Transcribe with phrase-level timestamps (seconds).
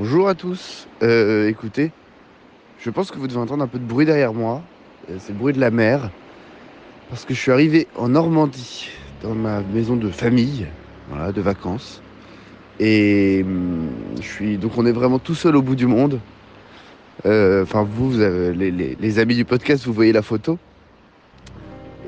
[0.00, 0.88] Bonjour à tous.
[1.04, 1.92] Euh, écoutez,
[2.80, 4.60] je pense que vous devez entendre un peu de bruit derrière moi.
[5.08, 6.10] Euh, C'est le bruit de la mer.
[7.10, 8.88] Parce que je suis arrivé en Normandie,
[9.22, 10.66] dans ma maison de famille,
[11.08, 12.02] voilà, de vacances.
[12.80, 13.86] Et hum,
[14.16, 16.18] je suis donc on est vraiment tout seul au bout du monde.
[17.24, 20.58] Euh, Enfin vous, les, amis du podcast, vous voyez la photo.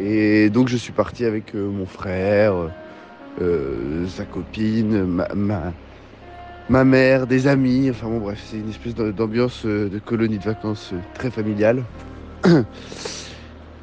[0.01, 2.53] Et donc je suis parti avec mon frère,
[3.39, 5.73] sa copine, ma,
[6.69, 10.45] ma mère, des amis, enfin bon bref, c'est une espèce d'ambiance euh, de colonie de
[10.45, 11.83] vacances euh, très familiale.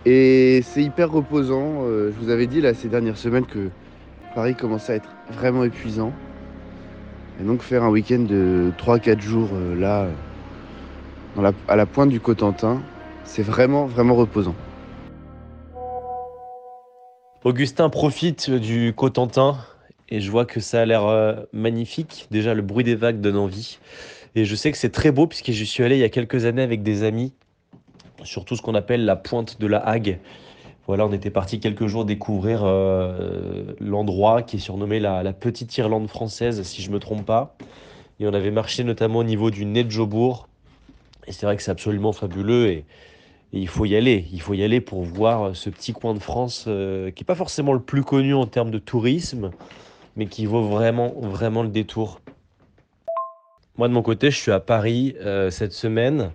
[0.06, 1.84] Et c'est hyper reposant.
[1.84, 3.70] euh, Je vous avais dit là ces dernières semaines que
[4.36, 6.12] Paris commençait à être vraiment épuisant.
[7.40, 10.08] Et donc faire un week-end de 3-4 jours là,
[11.68, 12.82] à la pointe du Cotentin,
[13.24, 14.54] c'est vraiment, vraiment reposant.
[17.44, 19.58] Augustin profite du Cotentin
[20.10, 22.28] et je vois que ça a l'air euh, magnifique.
[22.32, 23.80] Déjà, le bruit des vagues donne envie.
[24.36, 26.46] Et je sais que c'est très beau puisque je suis allé il y a quelques
[26.46, 27.34] années avec des amis
[28.24, 30.20] sur tout ce qu'on appelle la pointe de la Hague.
[30.88, 36.10] Voilà, on était parti quelques jours découvrir euh, l'endroit qui est surnommé la, Petite Irlande
[36.10, 37.56] française, si je me trompe pas.
[38.20, 40.48] Et on avait marché notamment au niveau du Nez de Jobourg.
[41.26, 42.86] Et c'est vrai que c'est absolument fabuleux et,
[43.56, 44.26] il faut y aller.
[44.34, 47.36] Il faut y aller pour voir ce petit coin de France euh, qui n'est pas
[47.36, 49.52] forcément le plus connu en termes de tourisme,
[50.16, 52.20] mais qui vaut vraiment, vraiment le détour.
[53.78, 56.32] Moi, de mon côté, je suis à Paris euh, cette semaine.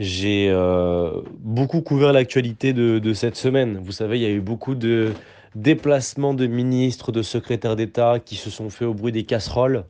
[0.00, 3.78] J'ai euh, beaucoup couvert l'actualité de, cette semaine.
[3.84, 5.12] Vous savez, il y a eu beaucoup de
[5.54, 9.84] déplacements de ministres, de secrétaires d'État qui se sont fait au bruit des casseroles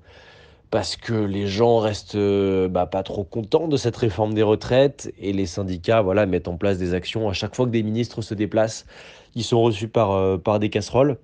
[0.71, 5.15] parce que les gens restent euh, bah, pas trop contents de cette réforme des retraites
[5.19, 7.31] et les syndicats voilà, mettent en place des actions.
[7.31, 8.85] À chaque fois que des ministres se déplacent,
[9.37, 11.19] ils sont reçus par des casseroles.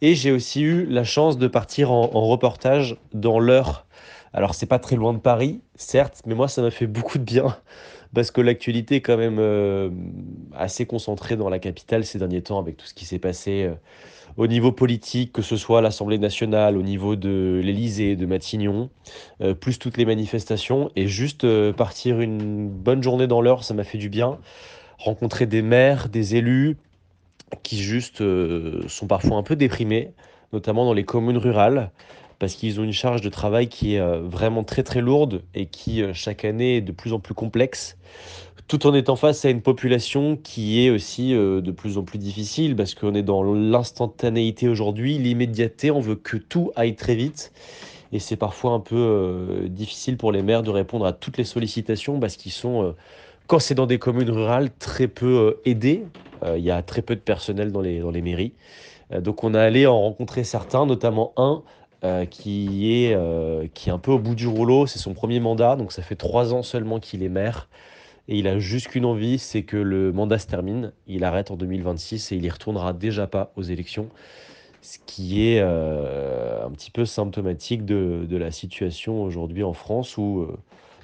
[0.00, 3.86] Et j'ai aussi eu la chance de partir en, reportage dans l'heure.
[4.32, 7.24] Alors c'est pas très loin de Paris, certes, mais moi ça m'a fait beaucoup de
[7.24, 7.56] bien
[8.14, 9.90] parce que l'actualité est quand même euh,
[10.54, 13.74] assez concentrée dans la capitale ces derniers temps avec tout ce qui s'est passé euh,
[14.36, 18.90] au niveau politique, que ce soit l'Assemblée nationale, au niveau de l'Élysée, de Matignon,
[19.40, 20.90] euh, plus toutes les manifestations.
[20.94, 24.38] Et juste partir une bonne journée dans l'heure, ça m'a fait du bien.
[24.98, 26.76] Rencontrer des maires, des élus
[27.62, 30.12] qui juste euh, sont parfois un peu déprimés,
[30.52, 31.90] notamment dans les communes rurales
[32.38, 35.66] parce qu'ils ont une charge de travail qui est euh, vraiment très très lourde et
[35.66, 37.98] qui euh, chaque année est de plus en plus complexe,
[38.68, 42.76] tout en étant face à une population qui est aussi de plus en plus difficile
[42.76, 47.50] parce qu'on est dans l'instantanéité aujourd'hui, l'immédiateté, on veut que tout aille très vite.
[48.12, 52.20] Et c'est parfois un peu difficile pour les maires de répondre à toutes les sollicitations
[52.20, 52.94] parce qu'ils sont,
[53.48, 56.04] quand c'est dans des communes rurales, très peu euh, aidés.
[56.44, 58.52] Euh, Il y a très peu de personnel dans les, mairies.
[59.10, 61.62] Euh, donc on a allé en rencontrer certains, notamment un
[62.30, 63.18] qui, est,
[63.74, 64.86] qui est un peu au bout du rouleau.
[64.86, 67.68] C'est son premier mandat, donc ça fait trois ans seulement qu'il est maire.
[68.28, 70.92] Et il a juste qu'une envie, c'est que le mandat se termine.
[71.08, 74.10] Il arrête en 2026 et il y retournera déjà pas aux élections.
[74.80, 80.46] Ce qui est un petit peu symptomatique de, de la situation aujourd'hui en France où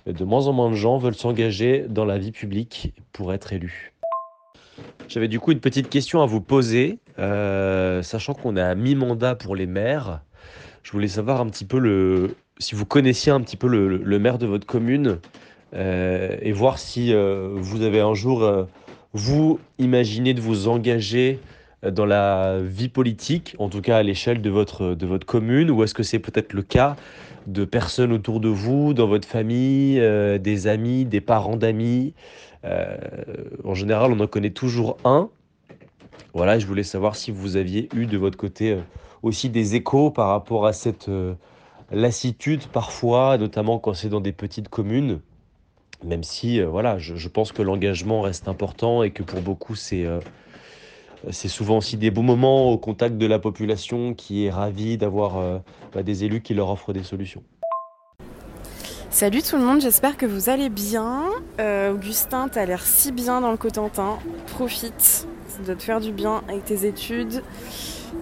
[0.07, 3.93] de moins en moins de gens veulent s'engager dans la vie publique pour être élus.
[5.09, 9.35] J'avais du coup une petite question à vous poser, euh, sachant qu'on est à mi-mandat
[9.35, 10.21] pour les maires.
[10.83, 14.39] Je voulais savoir un petit peu le, si vous connaissiez un petit peu le, maire
[14.39, 15.19] de votre commune
[15.75, 18.67] euh, et voir si euh, vous avez un jour,
[19.13, 21.39] vous, imaginé de vous engager
[21.91, 25.83] dans la vie politique, en tout cas à l'échelle de votre, de votre commune, ou
[25.83, 26.97] est-ce que c'est peut-être le cas
[27.47, 32.15] de personnes autour de vous, dans votre famille, euh, des amis, des parents d'amis?
[32.65, 32.97] Euh,
[33.65, 35.29] En général, on en connaît toujours un.
[36.33, 38.81] Voilà, je voulais savoir si vous aviez eu de votre côté euh,
[39.23, 41.35] aussi des échos par rapport à cette euh,
[41.91, 45.21] lassitude parfois, notamment quand c'est dans des petites communes.
[46.05, 50.05] Même si, euh, voilà, je, pense que l'engagement reste important et que pour beaucoup, c'est
[50.05, 50.21] euh,
[51.31, 55.39] c'est souvent aussi des bons moments au contact de la population qui est ravie d'avoir
[55.39, 55.59] euh,
[55.93, 57.43] bah, des élus qui leur offrent des solutions.
[59.11, 61.23] Salut tout le monde, j'espère que vous allez bien.
[61.61, 64.19] Euh, Augustin, t'as l'air si bien dans le Cotentin.
[64.49, 67.43] Profite, ça doit te faire du bien avec tes études.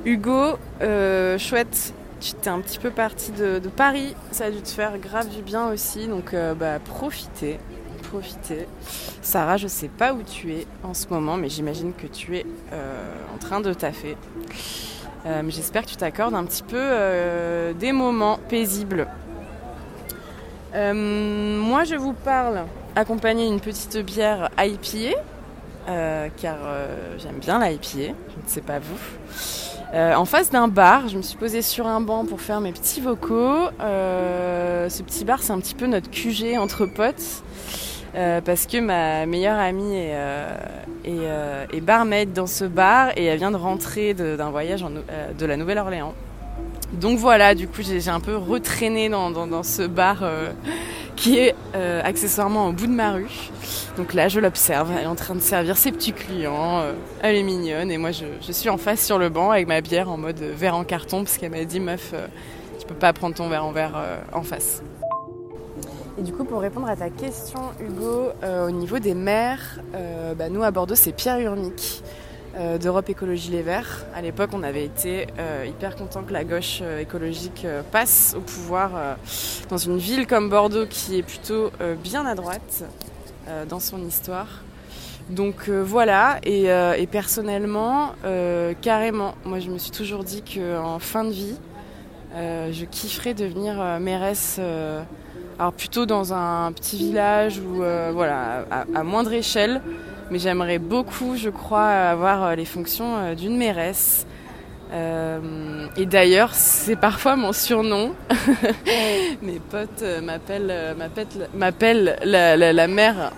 [0.04, 4.68] Hugo, euh, chouette, tu t'es un petit peu parti de, Paris, ça a dû te
[4.68, 7.58] faire grave du bien aussi, donc euh, bah, profitez,
[9.22, 12.46] Sarah, je sais pas où tu es en ce moment, mais j'imagine que tu es
[13.34, 14.16] en train de taffer.
[15.48, 19.08] J'espère que tu t'accordes un petit peu des moments paisibles
[20.74, 22.64] euh, moi, je vous parle
[22.96, 25.18] accompagné d'une petite bière IPA,
[25.88, 28.98] euh, car euh, j'aime bien l'IPA, je ne sais pas vous.
[29.94, 33.00] en face d'un bar, je me suis posée sur un banc pour faire mes petits
[33.00, 33.68] vocaux.
[33.80, 37.42] ce petit bar, c'est un petit peu notre QG entre potes.
[38.12, 40.14] Parce que ma meilleure amie est,
[41.04, 44.84] est, barmaid dans ce bar et elle vient de rentrer d'un voyage
[45.38, 46.14] de la Nouvelle-Orléans.
[46.92, 50.50] Donc voilà, du coup j'ai un peu retraîné dans, ce bar euh,
[51.16, 53.30] qui est euh, accessoirement au bout de ma rue.
[53.96, 56.92] Donc là je l'observe, elle est en train de servir ses petits clients, euh,
[57.22, 60.10] elle est mignonne et moi je, suis en face sur le banc avec ma bière
[60.10, 62.14] en mode verre en carton parce qu'elle m'a dit meuf
[62.78, 63.94] tu peux pas prendre ton verre en verre
[64.32, 64.82] en face.
[66.22, 69.80] Et du coup, pour répondre à ta question, Hugo, au niveau des maires,
[70.38, 72.04] bah, nous à Bordeaux, c'est Pierre Urmic.
[72.58, 74.04] Euh, d'Europe Écologie Les Verts.
[74.14, 78.40] À l'époque, on avait été euh, hyper content que la gauche euh, écologique passe au
[78.40, 79.16] pouvoir
[79.70, 81.70] dans une ville comme Bordeaux qui est plutôt
[82.02, 82.84] bien à droite
[83.68, 84.62] dans son histoire.
[85.30, 88.12] Donc voilà, et, et personnellement,
[88.82, 91.56] carrément, moi je me suis toujours dit qu'en fin de vie,
[92.34, 94.60] je kifferais devenir mairesse
[95.62, 97.82] alors plutôt dans un petit village ou
[98.12, 98.64] voilà
[98.94, 99.80] à, moindre échelle
[100.32, 104.26] mais j'aimerais beaucoup, je crois, avoir euh, les fonctions euh, d'une mairesse.
[104.92, 108.14] Euh, et d'ailleurs, c'est parfois mon surnom.
[109.42, 110.96] Mes potes m'appellent,
[111.54, 113.32] m'appellent, la, la, la, mère,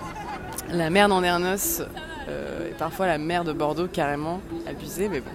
[0.70, 1.82] la mère d'Andernos,
[2.28, 5.30] et parfois la mère de Bordeaux carrément, abusée, mais bon,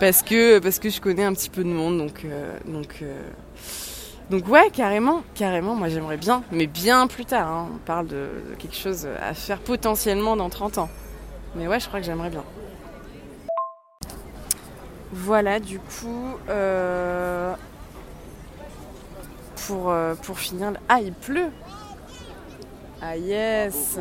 [0.00, 2.26] parce que parce que je connais un petit peu de monde, donc
[2.66, 3.02] donc
[4.30, 7.48] donc ouais, carrément, carrément, moi j'aimerais bien, mais bien plus tard.
[7.48, 7.68] Hein.
[7.74, 8.28] On parle de,
[8.58, 10.90] quelque chose à faire potentiellement dans 30 ans.
[11.54, 12.44] Mais ouais, je crois que j'aimerais bien.
[15.12, 17.54] Voilà, du coup, euh,
[19.66, 20.72] pour, euh, pour finir...
[20.90, 21.50] Ah, il pleut
[23.00, 23.98] Ah yes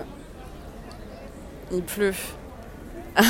[1.71, 2.13] Il pleut.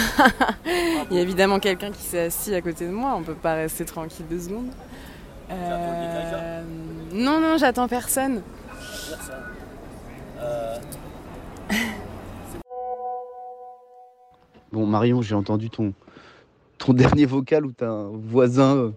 [1.12, 3.54] il y a évidemment quelqu'un qui s'est assis à côté de moi, on peut pas
[3.54, 4.72] rester tranquille deux secondes.
[5.52, 6.64] Euh...
[7.18, 8.44] Non, non, j'attends personne.
[10.40, 10.78] Euh.
[14.72, 15.94] bon, Marion, j'ai entendu ton,
[16.78, 18.76] ton dernier vocal où t'as un voisin.
[18.76, 18.92] Euh,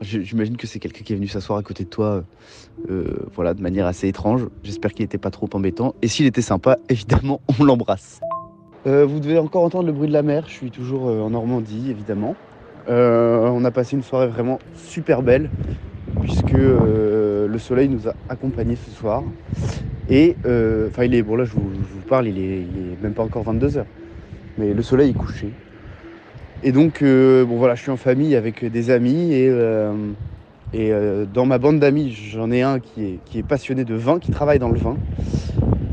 [0.00, 2.24] j'imagine que c'est quelqu'un qui est venu s'asseoir à côté de toi,
[2.88, 4.46] euh, voilà, de manière assez étrange.
[4.62, 5.94] J'espère qu'il n'était pas trop embêtant.
[6.00, 8.20] Et s'il était sympa, évidemment, on l'embrasse.
[8.86, 10.44] vous devez encore entendre le bruit de la mer.
[10.48, 12.36] Je suis toujours en Normandie, évidemment.
[12.88, 15.50] On a passé une soirée vraiment super belle
[16.20, 19.22] puisque euh, le soleil nous a accompagnés ce soir.
[20.08, 21.60] Et euh, enfin, il est bon là, je vous,
[22.08, 23.84] parle, il est, même pas encore 22 h
[24.58, 25.50] mais le soleil est couché.
[26.62, 29.50] Et donc, euh, bon voilà, je suis en famille avec des amis et,
[31.32, 34.70] dans ma bande d'amis, j'en ai un qui est, passionné de vin, qui travaille dans
[34.70, 34.96] le vin.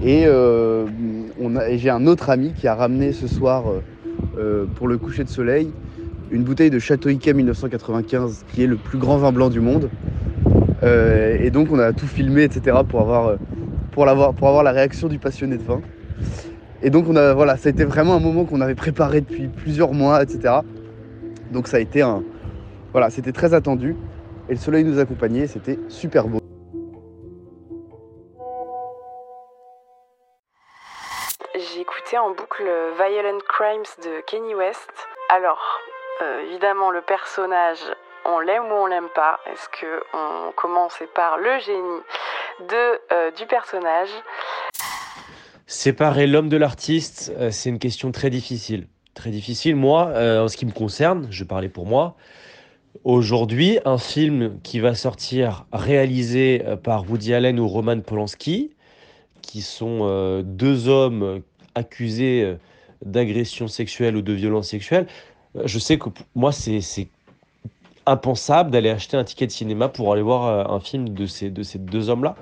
[0.06, 0.26] Et
[1.78, 3.66] j'ai un autre ami qui a ramené ce soir
[4.76, 5.72] pour le coucher de soleil
[6.34, 9.90] une bouteille de Château Ikea 1995 qui est le plus grand vin blanc du monde.
[10.82, 12.78] Euh, et donc on a tout filmé, etc.
[12.90, 13.36] pour avoir, euh,
[13.92, 15.82] pour, pour avoir la réaction du passionné de vin.
[16.82, 19.48] Et donc on a, voilà, ça a été vraiment un moment qu'on avait préparé depuis
[19.48, 20.56] plusieurs mois, etc.
[21.52, 22.24] Donc ça a été un,
[22.92, 23.96] voilà, c'était très attendu.
[24.50, 26.40] Et le soleil nous accompagnait, c'était super beau.
[31.54, 32.64] J'ai écouté en boucle
[32.98, 34.92] Violent Crimes de Kenny West.
[35.30, 35.60] Alors,
[36.22, 37.80] euh, évidemment, le personnage,
[38.26, 42.02] on l'aime ou on l'aime pas Est-ce que on commence par le génie
[42.70, 44.10] de, euh, du personnage?
[45.66, 48.88] Séparer l'homme de l'artiste, euh, c'est une question très difficile.
[49.16, 49.76] Très difficile.
[49.76, 50.06] Moi,
[50.42, 52.16] en ce qui me concerne, je parlais pour moi.
[53.04, 58.72] Aujourd'hui, un film qui va sortir réalisé par Woody Allen ou Roman Polanski,
[59.44, 61.44] qui sont deux hommes
[61.76, 62.58] accusés
[63.06, 65.06] d'agression sexuelle ou de violence sexuelle,
[65.66, 67.08] je sais que moi, c'est
[68.06, 71.50] impensable d'aller acheter un ticket de cinéma pour aller voir euh, un film de ces,
[71.50, 72.36] de ces deux hommes-là.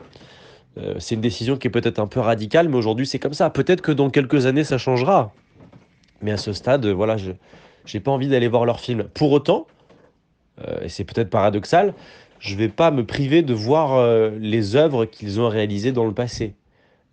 [0.77, 3.49] Euh, c'est une décision qui est peut-être un peu radicale, mais aujourd'hui c'est comme ça.
[3.49, 5.33] Peut-être que dans quelques années ça changera.
[6.21, 7.31] Mais à ce stade, voilà, je
[7.93, 9.03] n'ai pas envie d'aller voir leur film.
[9.13, 9.67] Pour autant,
[10.67, 11.93] euh, et c'est peut-être paradoxal,
[12.39, 16.13] je vais pas me priver de voir euh, les œuvres qu'ils ont réalisées dans le
[16.13, 16.55] passé.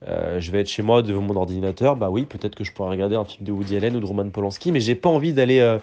[0.06, 2.90] Euh, je vais être chez moi devant mon ordinateur, bah oui, peut-être que je pourrais
[2.90, 5.58] regarder un film de Woody Allen ou de Roman Polanski, mais j'ai pas envie d'aller
[5.58, 5.78] euh,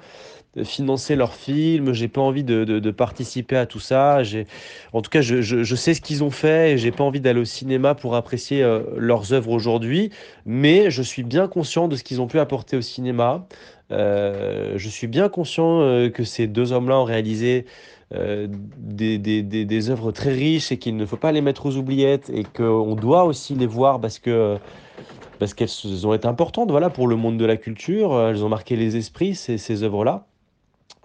[0.63, 4.21] financer leurs films, j'ai pas envie de, participer à tout ça.
[4.93, 7.45] En tout cas, je sais ce qu'ils ont fait et j'ai pas envie d'aller au
[7.45, 10.11] cinéma pour apprécier euh, leurs œuvres aujourd'hui,
[10.45, 13.45] mais je suis bien conscient de ce qu'ils ont pu apporter au cinéma.
[13.91, 17.65] Euh, je suis bien conscient euh, que ces deux hommes-là ont réalisé
[18.13, 21.75] euh, des, des, des, œuvres très riches et qu'il ne faut pas les mettre aux
[21.75, 24.57] oubliettes et qu'on doit aussi les voir parce que
[25.37, 28.75] parce qu'elles ont été importantes voilà, pour le monde de la culture, elles ont marqué
[28.77, 30.25] les esprits, ces, ces œuvres-là.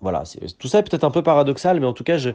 [0.01, 0.23] Voilà,
[0.59, 2.31] tout ça est peut-être un peu paradoxal, mais en tout cas, je,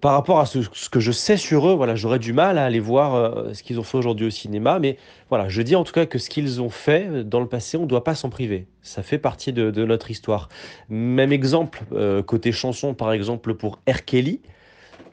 [0.00, 2.80] par rapport à ce, que je sais sur eux, voilà, j'aurais du mal à aller
[2.80, 4.96] voir euh, ce qu'ils ont fait aujourd'hui au cinéma, mais
[5.28, 7.82] voilà, je dis en tout cas que ce qu'ils ont fait dans le passé, on
[7.82, 8.66] ne doit pas s'en priver.
[8.82, 10.48] Ça fait partie de, notre histoire.
[10.88, 14.04] Même exemple, euh, côté chanson, par exemple, pour R.
[14.04, 14.40] Kelly,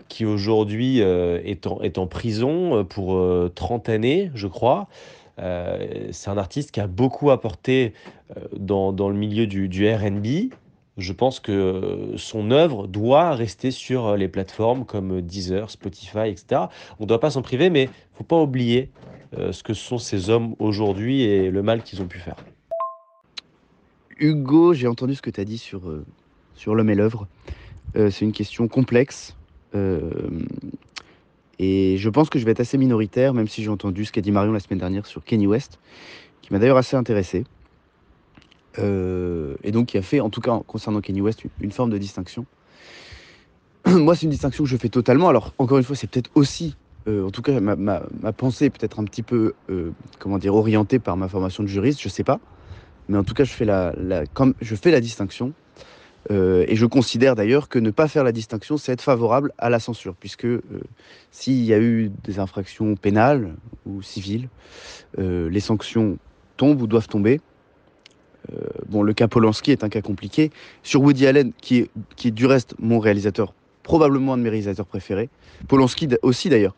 [0.09, 4.87] qui aujourd'hui euh, est, en, prison pour 30 années, je crois.
[5.37, 7.93] c'est un artiste qui a beaucoup apporté
[8.57, 10.51] dans, dans le milieu du, du RB,
[10.97, 16.63] je pense que son œuvre doit rester sur les plateformes comme Deezer, Spotify, etc.
[16.99, 18.91] On ne doit pas s'en priver, mais il ne faut pas oublier
[19.37, 22.35] euh, ce que sont ces hommes aujourd'hui et le mal qu'ils ont pu faire.
[24.19, 26.05] Hugo, j'ai entendu ce que tu as dit sur, euh,
[26.55, 27.27] sur l'homme et l'œuvre.
[27.95, 29.35] Euh, c'est une question complexe.
[29.75, 30.11] Euh,
[31.59, 34.21] et je pense que je vais être assez minoritaire, même si j'ai entendu ce qu'a
[34.21, 35.79] dit Marion la semaine dernière sur Kenny West,
[36.41, 37.43] qui m'a d'ailleurs assez intéressé.
[38.79, 41.97] Euh, et donc qui a fait, en tout cas concernant Kanye West, une, forme de
[41.97, 42.45] distinction.
[43.85, 45.29] Moi, c'est une distinction que je fais totalement.
[45.29, 46.75] Alors, encore une fois, c'est peut-être aussi,
[47.07, 48.01] euh, en tout cas, ma,
[48.35, 52.01] pensée est peut-être un petit peu, euh, comment dire, orientée par ma formation de juriste,
[52.01, 52.39] je sais pas.
[53.09, 53.93] Mais en tout cas, je fais la,
[54.33, 55.53] comme, je fais la distinction.
[56.29, 59.81] Et je considère d'ailleurs que ne pas faire la distinction, c'est être favorable à la
[59.81, 60.47] censure, puisque
[61.31, 63.53] s'il y a eu des infractions pénales
[63.85, 64.47] ou civiles,
[65.17, 66.17] les sanctions
[66.55, 67.41] tombent ou doivent tomber.
[68.51, 70.51] Euh, bon, le cas Polanski est un cas compliqué.
[70.83, 74.49] Sur Woody Allen, qui est, qui est du reste mon réalisateur, probablement un de mes
[74.49, 75.29] réalisateurs préférés,
[75.67, 76.75] Polanski aussi d'ailleurs,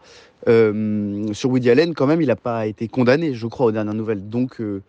[0.47, 3.95] euh, sur Woody Allen, quand même, il n'a pas été condamné, je crois, aux dernières
[3.95, 4.29] nouvelles.
[4.29, 4.81] Donc, euh,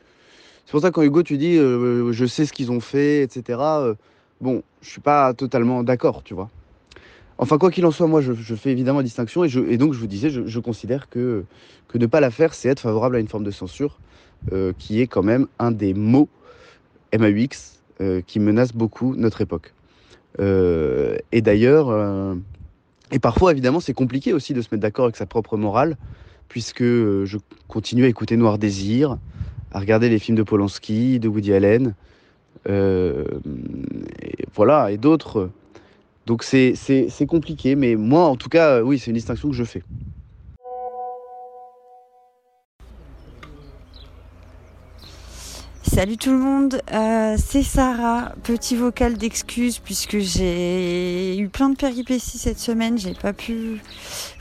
[0.64, 3.61] c'est pour ça que quand Hugo, tu dis, je sais ce qu'ils ont fait, etc.,
[4.40, 6.50] bon, je suis pas totalement d'accord, tu vois.
[7.38, 10.09] Enfin, quoi qu'il en soit, moi, je, fais évidemment la distinction, et, donc, je vous
[10.09, 11.45] disais, je, considère que,
[11.87, 13.99] que ne pas la faire, c'est être favorable à une forme de censure,
[14.76, 16.28] qui est quand même un des mots
[17.12, 19.72] MAUX euh, qui menace beaucoup notre époque.
[20.38, 22.34] Euh, et d'ailleurs, euh,
[23.10, 25.96] et parfois évidemment c'est compliqué aussi de se mettre d'accord avec sa propre morale,
[26.48, 29.18] puisque je continue à écouter Noir Désir,
[29.72, 31.94] à regarder les films de Polanski, de Woody Allen,
[34.54, 35.50] voilà, et d'autres.
[36.26, 36.75] Donc c'est
[37.26, 39.82] compliqué, mais moi en tout cas, oui, c'est une distinction que je fais.
[45.96, 48.34] Salut tout le monde, euh, c'est Sarah.
[48.42, 52.98] Petit vocal d'excuses puisque j'ai eu plein de péripéties cette semaine.
[52.98, 53.80] J'ai pas pu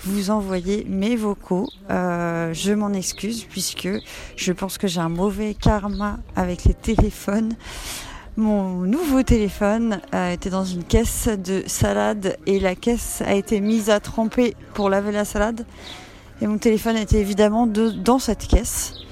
[0.03, 1.69] vous envoyer mes vocaux.
[1.89, 3.87] Euh, je m'en excuse puisque
[4.35, 7.53] je pense que j'ai un mauvais karma avec les téléphones.
[8.35, 13.61] Mon nouveau téléphone euh, était dans une caisse de salade et la caisse a été
[13.61, 15.65] mise à tremper pour laver la salade.
[16.41, 19.04] Et mon téléphone était évidemment de, dans cette caisse.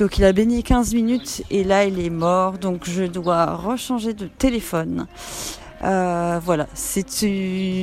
[0.00, 2.56] Donc il a baigné 15 minutes et là il est mort.
[2.56, 5.06] Donc je dois rechanger de téléphone.
[5.84, 7.04] Euh, voilà, c'est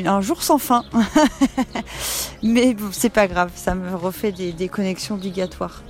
[0.08, 0.84] un jour sans fin.
[2.44, 5.84] Mais c'est pas grave, ça me refait des, connexions obligatoires.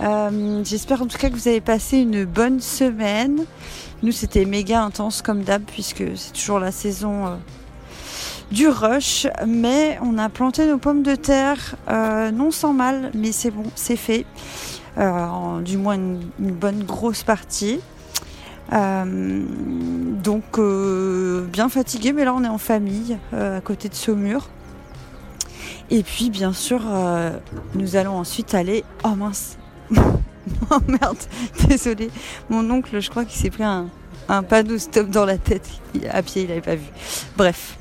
[0.00, 3.44] Euh, J'espère en tout cas que vous avez passé une bonne semaine.
[4.02, 7.36] Nous c'était méga intense comme d'hab puisque c'est toujours la saison euh,
[8.50, 9.28] du rush.
[9.46, 13.94] Mais on a planté nos pommes de terre, non sans mal, mais c'est bon, c'est
[13.94, 14.26] fait
[14.98, 17.80] euh, du moins une, bonne grosse partie.
[18.72, 19.42] Euh,
[20.22, 24.48] donc euh, bien fatigué, mais là on est en famille à côté de Saumur.
[25.90, 26.82] Et puis bien sûr,
[27.74, 28.84] nous allons ensuite aller.
[29.04, 29.56] Oh mince,
[29.96, 31.16] oh merde,
[31.68, 32.10] désolé.
[32.50, 33.86] Mon oncle, je crois qu'il s'est pris un,
[34.28, 35.68] un panneau stop dans la tête.
[36.10, 36.86] À pied, il n'avait pas vu.
[37.36, 37.78] Bref,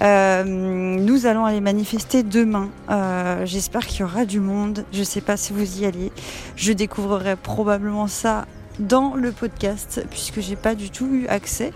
[0.00, 2.70] euh, nous allons aller manifester demain.
[2.90, 4.84] Euh, J'espère qu'il y aura du monde.
[4.92, 6.12] Je ne sais pas si vous y allez.
[6.56, 8.46] Je découvrirai probablement ça
[8.78, 11.72] dans le podcast puisque j'ai pas du tout eu accès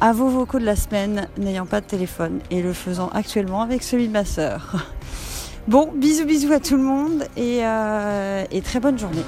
[0.00, 3.82] à vos vocaux de la semaine n'ayant pas de téléphone et le faisant actuellement avec
[3.82, 4.88] celui de ma sœur.
[5.68, 9.22] Bon, bisous bisous à tout le monde et, euh, et très bonne journée.